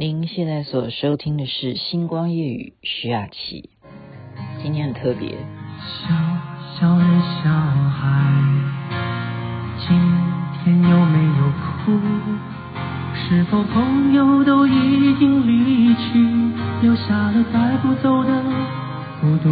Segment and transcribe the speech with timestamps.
[0.00, 3.68] 您现在所收听的是《星光夜语》，徐雅琪。
[4.62, 5.30] 今天很特别。
[5.76, 6.14] 小
[6.78, 7.04] 小的
[7.42, 8.32] 小孩，
[9.76, 9.88] 今
[10.62, 11.50] 天有没有
[11.82, 11.98] 哭？
[13.12, 16.24] 是否朋友都已经离去，
[16.80, 18.40] 留下了带不走的
[19.20, 19.48] 孤独？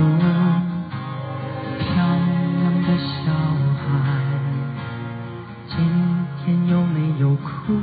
[1.76, 2.06] 漂
[2.60, 3.32] 亮的小
[3.82, 3.84] 孩，
[5.66, 5.76] 今
[6.44, 7.74] 天有没有哭？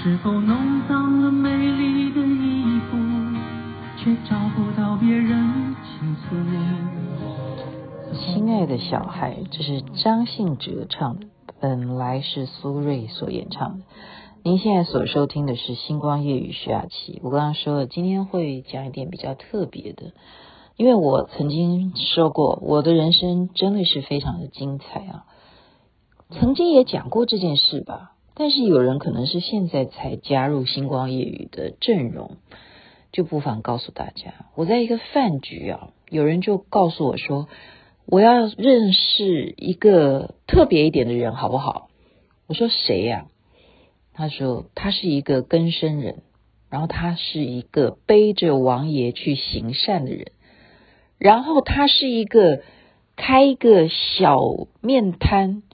[0.00, 2.96] 是否弄脏了美丽的衣服，
[3.98, 6.36] 却找不到别人倾诉？
[8.14, 11.26] 亲爱的小孩，这是张信哲唱的，
[11.60, 13.84] 本来是苏芮所演唱的。
[14.44, 17.20] 您现在所收听的是《星光夜雨》徐雅琪。
[17.24, 20.12] 我刚刚说了，今天会讲一点比较特别的，
[20.76, 25.24] 因为我曾经说过，我的人生真的是非常的精彩啊。
[26.30, 28.12] 曾经也讲过这件事吧。
[28.38, 32.36] 但是有人可能是现在才加入星光夜雨的阵容，
[33.10, 37.48] 就不妨告诉大家，我在一个饭局啊，有人就告诉我说，
[38.06, 41.88] 我要认识一个特别一点的人，好不好？
[42.46, 43.26] 我说谁呀？
[44.14, 46.22] 他说他是一个更生人，
[46.70, 50.30] 然后他是一个背着王爷去行善的人，
[51.18, 52.62] 然后他是一个
[53.16, 54.38] 开一个小
[54.80, 55.64] 面摊。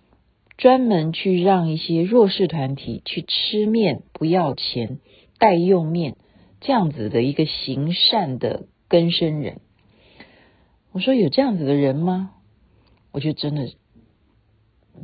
[0.57, 4.99] 专门去让一些弱势团体去吃面不要钱
[5.39, 6.17] 代用面
[6.61, 9.61] 这样子的一个行善的根生人，
[10.93, 12.31] 我说有这样子的人吗？
[13.11, 13.69] 我就真的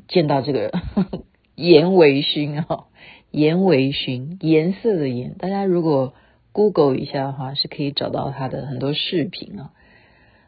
[0.09, 0.73] 见到这个
[1.57, 2.85] 颜维勋啊，
[3.31, 6.15] 颜维勋颜色的颜，大家如果
[6.53, 9.73] Google 一下的话，是可以找到他的很多视频啊。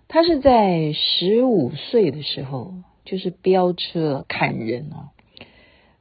[0.07, 2.75] 他是在十五岁的时候。
[3.05, 5.11] 就是飙车砍人啊，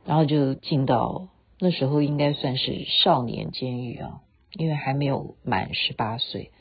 [0.06, 1.28] 然后就进到
[1.60, 4.22] 那时候应该算是少年监狱啊，
[4.54, 6.52] 因为还没有满十八岁，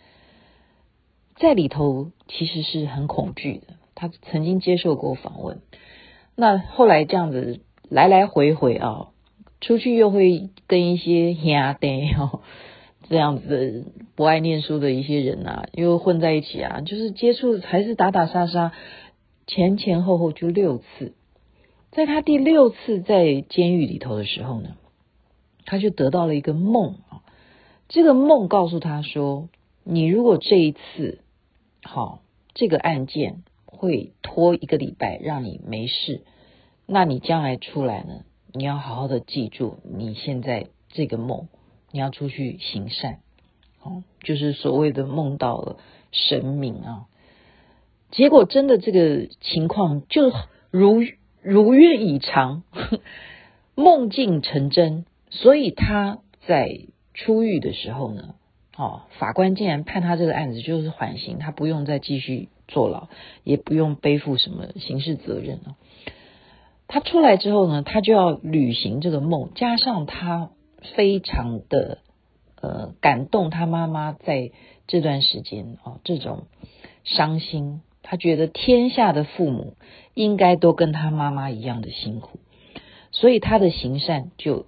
[1.37, 3.75] 在里头其实是很恐惧的。
[3.95, 5.61] 他曾经接受过访问，
[6.35, 9.09] 那后来这样子来来回回啊，
[9.61, 12.41] 出去又会跟一些兄弟哦
[13.11, 18.73] 这样子不爱念书的一些人啊，又混在一起啊，就是接触还是打打杀杀。
[19.53, 21.13] 前前后后就六次，
[21.91, 24.77] 在他第六次在监狱里头的时候呢，
[25.65, 27.25] 他就得到了一个梦啊。
[27.89, 29.49] 这个梦告诉他说
[29.83, 31.19] ：“你如果这一次
[31.83, 32.23] 好，
[32.55, 36.23] 这个案件会拖一个礼拜，让你没事，
[36.87, 41.49] 那你将来出来呢，你要好好的记住你现在这个梦，
[41.91, 43.19] 你要出去行善，
[43.83, 45.77] 哦，就是所谓的梦到了
[46.13, 47.07] 神明啊。”
[48.11, 50.33] 结果真的这个情况就
[50.71, 51.03] 如
[51.43, 52.65] 如愿以偿，
[53.75, 55.05] 梦境成真。
[55.31, 56.81] 所以他在
[57.15, 58.35] 出狱的时候呢，
[58.77, 63.09] 哦，法官竟然判他这个案子就是缓刑，他不用再继续坐牢，
[63.45, 65.77] 也不用背负什么刑事责任了。
[66.89, 70.51] 他出来之后呢，他就要履行这个梦，加上他
[70.97, 71.99] 非常的
[72.61, 74.51] 呃感动他妈妈在
[74.89, 76.47] 这段时间哦这种
[77.05, 77.83] 伤心。
[78.03, 79.75] 他觉得天下的父母
[80.15, 82.41] 应该都跟他妈妈一样的辛苦，
[83.13, 84.67] 所以他的行善就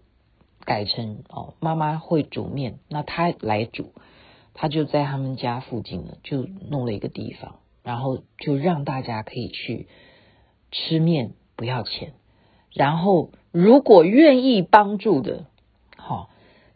[0.64, 3.92] 改成哦，妈妈会煮面，那他来煮，
[4.54, 9.88] 他就在他们家附近呢，就弄了一个地方，然后就让大家可以去
[10.70, 12.12] 吃面不要钱，
[12.72, 15.46] 然后如果愿意帮助的，
[15.96, 16.28] 好，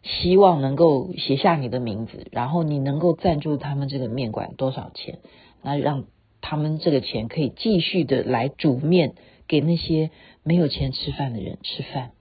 [0.03, 5.19] 希望能够写下你的名字，然后你能够赞助他们这个面馆多少钱，
[5.61, 6.05] 那让。
[6.41, 9.15] 他们这个钱可以继续的来煮面，
[9.47, 10.11] 给那些
[10.43, 12.11] 没有钱吃饭的人吃饭。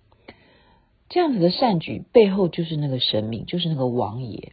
[1.08, 4.52] 这样子的善举背后就是那个神明，就是那个王爷。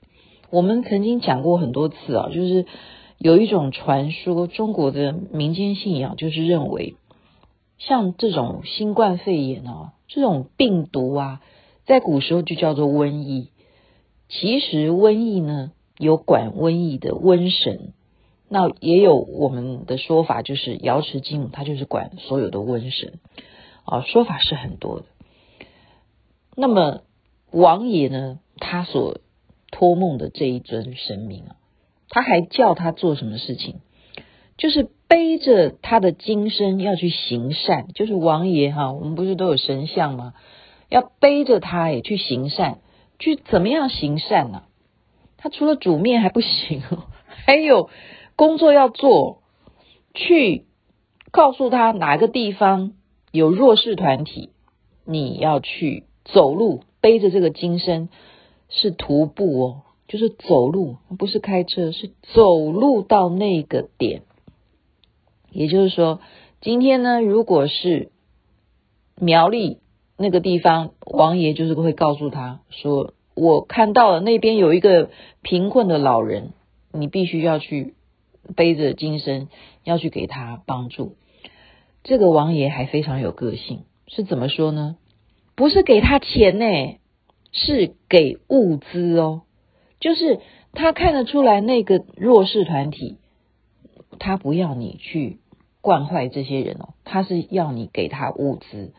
[0.52, 2.66] 我们曾经讲过很多次啊，就是
[3.18, 6.96] 有一种传说，中国的民间信仰就是认为，
[7.79, 11.41] 像这种新冠肺炎啊，这种病毒啊，
[11.85, 13.50] 在古时候就叫做瘟疫。
[14.29, 17.93] 其实瘟疫呢，有管瘟疫的瘟神。
[18.55, 23.20] 那也有我们的说法，就是瑶池金母，他就是管所有的瘟神
[23.84, 25.05] 啊，说法是很多的。
[26.55, 27.02] 那么
[27.50, 29.17] 王爷呢，他所
[29.72, 31.55] 托梦的这一尊神明啊，
[32.09, 33.78] 他还叫他做什么事情？
[34.56, 40.35] 就是背着他的金身要去行善，就是王爷哈，我们不是都有神像吗？
[40.90, 42.78] 要背着他也去行善，
[43.17, 44.66] 去怎么样行善呢？
[45.38, 46.84] 他除了煮面还不行，
[47.47, 47.90] 还有。
[48.35, 49.41] 工作要做，
[50.14, 50.66] 去
[51.32, 52.94] 告诉他哪个地方
[53.32, 54.50] 有弱势团体，
[55.06, 58.09] 你要去走路，背着这个金身，
[58.70, 64.22] 是徒步哦，就是走路，不是开车，是走路到那个点。
[65.52, 66.20] 也就是说，
[66.62, 68.12] 今天呢，如果是
[69.20, 69.80] 苗栗
[70.18, 75.09] 那个地方，王爷就是会告诉他说：“我看到了那边有一个
[75.41, 76.53] 贫困的老人，
[76.91, 77.94] 你必须要去
[78.55, 79.47] 背着金身，
[79.84, 81.16] 要去给他帮助。”
[82.03, 84.97] 这个王爷还非常有个性，是怎么说呢？
[85.55, 86.97] 不是给他钱呢，
[87.51, 89.43] 是给物资哦。
[89.99, 90.40] 就是
[90.73, 93.17] 他看得出来那个弱势团体，
[94.19, 95.39] 他不要你去
[95.79, 98.93] 惯坏这些人哦，他是要你给他物资，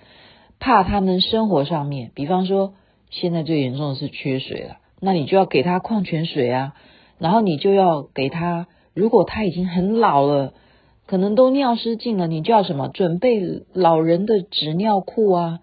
[0.59, 2.73] 怕他们生活上面，比方说
[3.11, 6.75] 现在最严重的是缺水了，那你就要给他矿泉水啊，
[7.19, 10.55] 然后你就要给他，如果他已经很老了。
[11.07, 12.89] 可能都尿失禁了，你就要什么？
[12.89, 15.61] 准备老人的纸尿裤啊，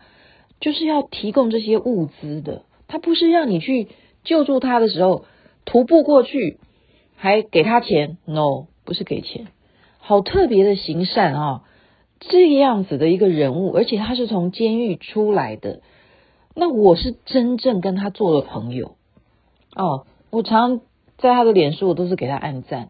[0.60, 2.62] 就是要提供这些物资的。
[2.88, 3.88] 他不是让你去
[4.24, 5.25] 救助他的时候
[5.66, 6.60] 徒步过去，
[7.16, 9.48] 还给他钱？No，不是给钱。
[9.98, 11.63] 好特别的行善啊，
[12.19, 15.81] 这样子的一个人物，而且他是从监狱出来的。
[16.54, 18.95] 那我是真正跟他做了朋友
[19.75, 20.06] 哦。
[20.30, 20.81] 我常
[21.18, 22.89] 在他的脸书，我都是给他按赞，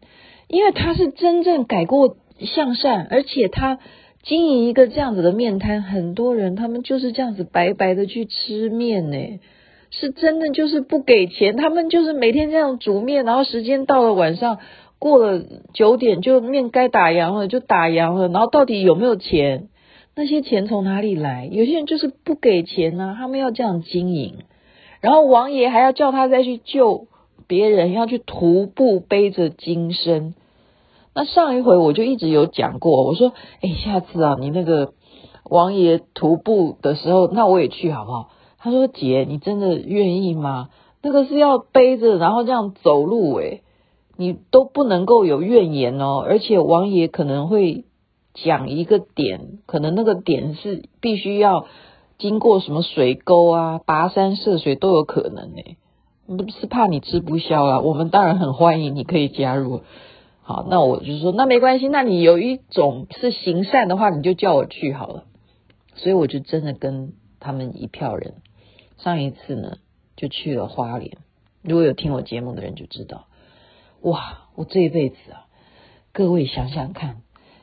[0.52, 2.16] 因为他是真正改过。
[2.44, 3.78] 向善，而且他
[4.24, 9.38] 经营一个这样子的面摊，很多人他们就是这样子白白的去吃面呢，
[9.90, 14.58] 是真的就是不给钱，他们就是每天这样煮面，然后时间到了晚上
[14.98, 19.68] 过了九点就面该打烊了就打烊了，然后到底有没有钱？
[20.16, 21.48] 那些钱从哪里来？
[21.52, 24.38] 有些人就是不给钱啊，他们要这样经营，
[25.00, 27.06] 然后王爷还要叫他再去救
[27.46, 30.34] 别人，要去徒步背着金身。
[31.14, 34.92] 那上一回我就一直有讲过，我说，哎，下次啊，你那个
[35.44, 38.30] 王爷徒步的时候，那我也去好不好？
[38.58, 40.70] 他说，姐，你真的愿意吗？
[41.02, 43.62] 那个是要背着，然后这样走路，诶，
[44.16, 46.24] 你都不能够有怨言哦。
[46.24, 47.84] 而且王爷可能会
[48.34, 51.66] 讲一个点，可能那个点是必须要
[52.18, 55.76] 经过什么水沟啊、跋山涉水都有可能诶，
[56.58, 57.80] 是怕你吃不消啊。
[57.80, 59.80] 我们当然很欢迎你可以加入。
[60.44, 61.86] 好，那我就说，那没关系。
[61.88, 65.24] 那你有一种是行善的话，你就叫我去好了。
[65.94, 68.34] 所以我就真的跟他们一票人，
[68.98, 69.76] 上一次呢
[70.16, 71.18] 就去了花莲。
[71.62, 73.26] 如果有听我节目的人就知道，
[74.00, 75.46] 哇，我这一辈子啊，
[76.12, 77.18] 各位想想看，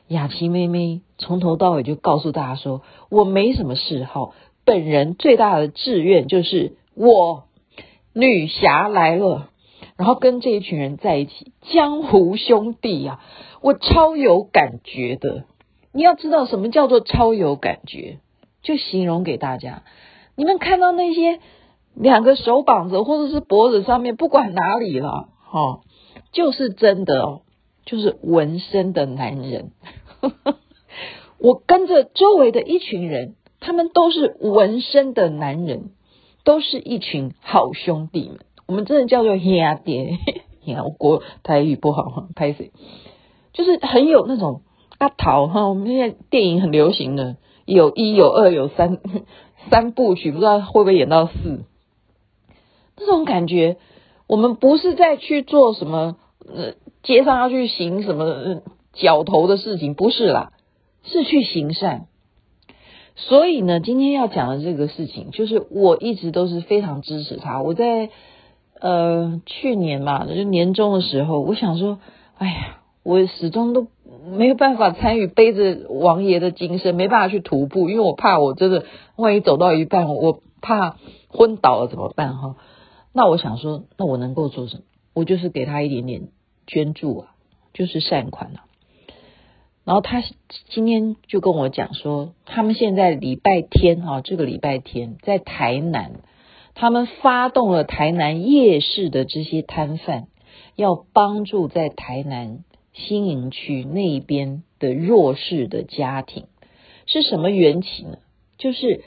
[0.08, 2.80] 雅琪妹妹从头到尾就告诉大家说，
[3.10, 4.32] 我没什么嗜好，
[4.64, 7.44] 本人最大的志愿就是我
[8.14, 9.49] 女侠来了。
[10.00, 15.44] 然后跟这一群人在一起，江湖兄弟呀、啊，我超有感觉的。
[15.92, 18.18] 你要知道什么叫做超有感觉，
[18.62, 19.82] 就形容给大家。
[20.36, 21.38] 你们看到那些
[21.94, 25.80] 两个手绑着或者是脖子上面，不管哪里了，哈、哦，
[26.32, 27.42] 就是真的哦，
[27.84, 29.72] 就是纹身的男人。
[31.38, 35.90] 我跟着周围的一群人，他们都是纹身的男人，
[36.42, 38.38] 都是一群好兄弟们。
[38.70, 40.16] 我们真的叫做兄弟，
[40.84, 42.70] 我国台语不好哈，拍谁？
[43.52, 44.62] 就是很有那种
[44.96, 48.98] 阿桃哈，我们现在电影很流行的，有一有二有三
[49.70, 51.64] 三部曲，不知道会不会演到四？
[52.96, 53.76] 这种感觉，
[54.28, 56.14] 我们不是在去做什么
[56.46, 58.62] 呃街上要去行什么
[58.92, 60.52] 角头的事情，不是啦，
[61.02, 62.06] 是去行善。
[63.16, 68.10] 所以呢，今天要讲的这个事情，就是我一直都是非常支持他，我在。
[68.80, 71.98] 呃，去年嘛，就年终的时候，我想说，
[72.38, 73.88] 哎呀，我始终都
[74.24, 80.96] 没有办法参与背着王爷的金身，没办法去徒步，因为我怕我真的万一走到一半，我怕
[81.28, 82.56] 昏倒了怎么办哈？
[83.12, 84.82] 那我想说，那我能够做什么？
[85.12, 86.28] 我就是给他一点点
[86.66, 87.34] 捐助啊，
[87.74, 88.64] 就是善款啊。
[89.84, 90.22] 然后他
[90.70, 96.12] 今天就跟我讲说，他们现在礼拜天哈，这个礼拜天在台南。
[96.80, 100.28] 他们发动了台南夜市的这些摊贩，
[100.76, 106.46] 要帮助在台南新营区那边的弱势的家庭，
[107.04, 108.16] 是什么缘起呢？
[108.56, 109.04] 就是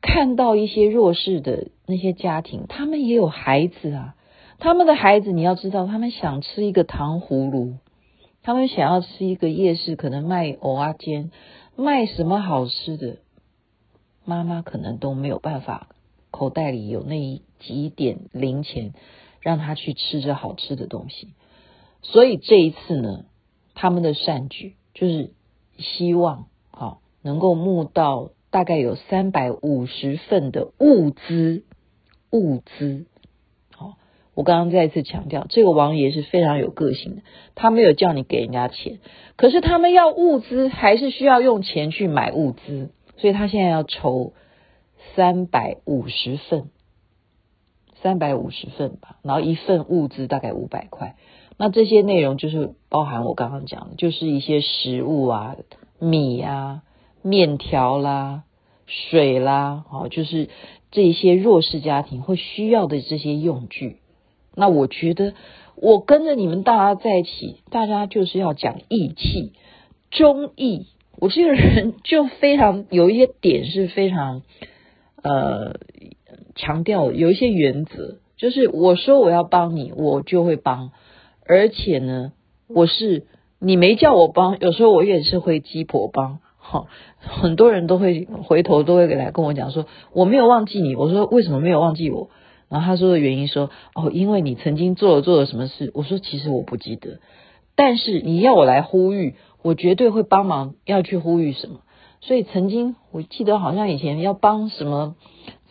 [0.00, 4.14] 看到一些弱势的那些家庭，他们也有孩子啊，
[4.58, 7.74] 他们的孩子你要知道，他们想吃一个糖葫芦，
[8.42, 11.30] 他们想要吃一个夜市，可能卖蚵仔煎，
[11.76, 13.18] 卖什么好吃的，
[14.24, 15.88] 妈妈可能都没有办法。
[16.42, 18.94] 口袋里有那几点零钱，
[19.40, 21.34] 让他去吃着好吃的东西。
[22.02, 23.26] 所以这一次呢，
[23.74, 25.30] 他们的善举就是
[25.78, 31.62] 希望好能够募到大概有三百五十份的物资，
[32.32, 33.06] 物资
[33.76, 33.94] 好
[34.34, 37.22] 我刚刚再次强调，这个王爷是非常有个性的，
[37.54, 38.98] 他没有叫你给人家钱，
[39.36, 44.32] 可是他们要物资，还是需要用钱去买物资，所以他现在要筹
[45.14, 46.70] 三百五十份，
[48.02, 51.16] 三百五十份吧，然后一份物资大概五百块，
[51.56, 55.56] 那这些内容就是包含我刚刚讲的，就是一些食物啊，
[55.98, 56.82] 米啊，
[57.22, 58.44] 面条啦，
[58.86, 60.48] 水啦，哦，就是
[60.90, 63.98] 这些弱势家庭会需要的这些用具。
[64.54, 65.34] 那我觉得，
[65.76, 69.52] 我跟着你们大家在一起，大家就是要讲义气、
[70.10, 70.86] 忠义。
[71.18, 74.42] 我这个人就非常有一些点是非常
[75.22, 75.76] 呃
[76.54, 80.90] 强调，有一些原则，就是我说我要帮你，我就会帮，
[81.46, 82.32] 而且呢，
[82.68, 83.24] 我是
[83.58, 86.40] 你没叫我帮，有时候我也是会鸡婆帮。
[86.56, 86.86] 好，
[87.18, 90.94] 很多人都会回头都会来跟我讲说，我没有忘记你。
[90.94, 92.30] 我说为什么没有忘记我？
[92.68, 95.90] 然后他说的原因说哦，因为你曾经做了做了什么事。
[95.94, 97.18] 我说其实我不记得，
[97.74, 101.80] 但是你要我来呼吁，我绝对会帮忙要去呼吁什么。
[102.22, 105.16] 所以曾经我记得好像以前要帮什么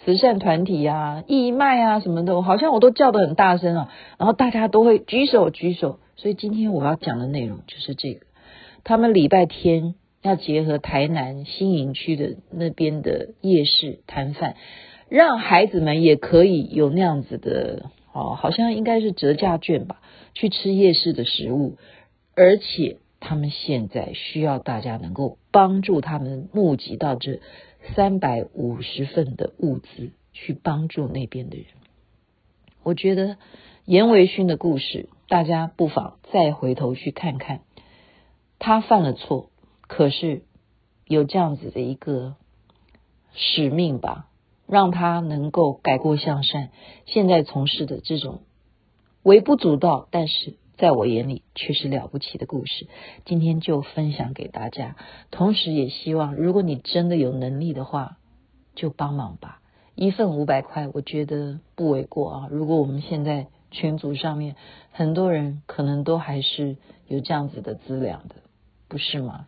[0.04, 6.00] 慈善团体啊、义卖啊什么的，好像我都叫得很大声啊，然后大家都会举手举手。
[6.18, 8.26] 所以今天我要讲的内容就是这个，
[8.84, 14.56] 他们礼拜天要结合台南新营区的那边的夜市摊贩。
[15.08, 20.00] 让孩子们也可以有那样子的哦，好像应该是折价券吧，
[20.34, 21.78] 去吃夜市的食物，
[22.34, 27.40] 而且他们现在需要大家能够帮助他们募集到这
[27.96, 31.68] 三百五十份的物资，去帮助那边的人。
[32.84, 33.38] 我觉得
[33.86, 37.62] 颜维勋的故事，大家不妨再回头去看看，
[38.60, 39.50] 他犯了错，
[39.88, 40.42] 可是
[41.06, 42.36] 有这样子的一个
[43.34, 44.28] 使命吧。
[44.68, 46.70] 让他能够改过向善，
[47.06, 48.40] 现在从事的这种
[49.22, 52.88] 微不足道，但是在我眼里却是了不起的故事，
[53.24, 54.96] 今天就分享给大家。
[55.30, 58.18] 同时也希望，如果你真的有能力的话，
[58.74, 59.62] 就帮忙吧，
[59.94, 62.48] 一份五百块，我觉得不为过啊。
[62.50, 64.56] 如果我们现在群组上面
[64.92, 68.38] 很多人可能都还是有这样子的资粮的，
[68.88, 69.46] 不是吗？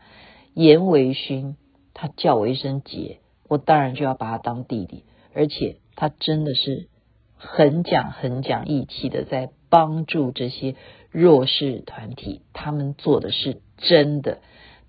[0.54, 1.58] 言为勋
[1.96, 5.04] 他叫我一声姐，我当然就要把他当弟弟。
[5.34, 6.90] 而且他真的是
[7.36, 10.76] 很讲很讲义气的，在帮助这些
[11.14, 12.42] 弱势团体。
[12.52, 14.40] 他们做的是真的。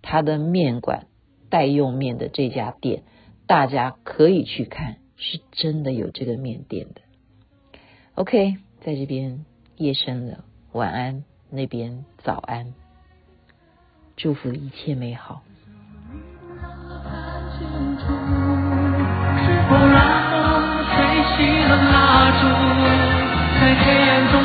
[0.02, 1.07] 他的面馆
[1.49, 3.04] 代用面的这家店，
[3.47, 7.00] 大家可以去看，是真的有这个面店的。
[8.14, 9.45] OK，在这边
[9.76, 12.75] 夜深了，晚安，那边早安，
[14.16, 15.43] 祝福一切美好。
[21.37, 22.47] 熄了蜡烛，
[23.59, 24.44] 在黑暗中。